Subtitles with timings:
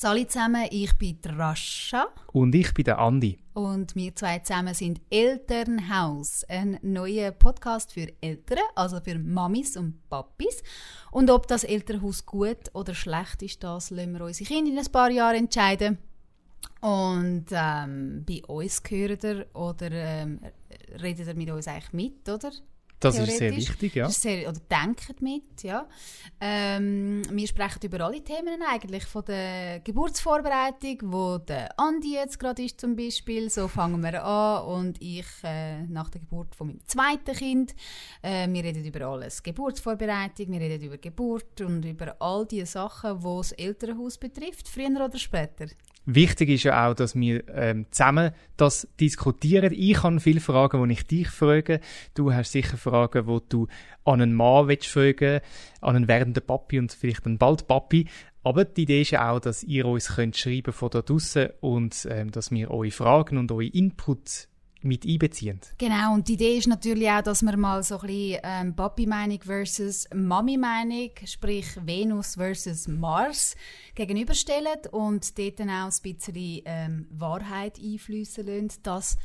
[0.00, 2.06] Salut zusammen, ich bin Rascha.
[2.32, 3.36] Und ich bin der Andi.
[3.54, 10.08] Und wir zwei zusammen sind Elternhaus, ein neuer Podcast für Eltern, also für Mamis und
[10.08, 10.62] Papis.
[11.10, 14.92] Und ob das Elternhaus gut oder schlecht ist, das lassen wir unsere Kinder in ein
[14.92, 15.98] paar Jahren entscheiden.
[16.80, 20.38] Und ähm, bei uns gehört ihr oder ähm,
[21.02, 22.52] redet ihr mit uns eigentlich mit, oder?
[23.00, 24.08] Das ist sehr wichtig, ja.
[24.08, 25.88] Sehr, oder denkt mit, ja.
[26.40, 32.62] Ähm, wir sprechen über alle Themen eigentlich, von der Geburtsvorbereitung, wo der Andi jetzt gerade
[32.62, 36.80] ist zum Beispiel, so fangen wir an und ich äh, nach der Geburt von meinem
[36.86, 37.74] zweiten Kind.
[38.22, 43.20] Äh, wir reden über alles, Geburtsvorbereitung, wir reden über Geburt und über all die Sachen,
[43.20, 45.66] die das Elternhaus betrifft, früher oder später.
[46.06, 49.72] Wichtig ist ja auch, dass wir ähm, zusammen das diskutieren.
[49.76, 51.80] Ich habe viele Fragen, die ich dich frage.
[52.14, 53.66] Du hast sicher Fragen, die du
[54.04, 55.40] an einen Mann willst fragen,
[55.82, 58.06] an einen werdenden Papi und vielleicht einen bald Papi.
[58.42, 62.08] Aber die Idee ist ja auch, dass ihr uns könnt schreiben von da draussen und
[62.10, 64.48] ähm, dass wir eure Fragen und eure Inputs
[64.82, 65.60] mit einbeziehen.
[65.78, 69.40] Genau, und die Idee ist natürlich auch, dass man mal so ein bisschen ähm, Papi-Meinung
[69.42, 73.56] versus Mami-Meinung, sprich Venus versus Mars,
[73.94, 79.16] gegenüberstellen und dort dann auch ein bisschen ähm, Wahrheit einfließen lassen, dass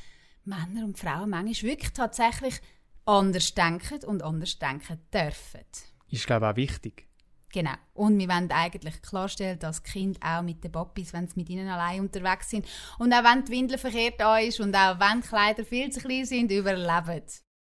[0.46, 2.59] Männer und Frauen manchmal wirklich tatsächlich
[3.06, 5.66] anders denken und anders denken dürfen.
[6.09, 7.08] Ist, glaube ich, auch wichtig.
[7.54, 7.73] Genau.
[7.94, 11.70] Und wir wollen eigentlich klarstellen, dass Kind auch mit den Papis, wenn sie mit ihnen
[11.70, 12.66] allein unterwegs sind
[12.98, 16.00] und auch wenn die Windel verkehrt da ist und auch wenn die Kleider viel zu
[16.00, 17.22] klein sind, überleben.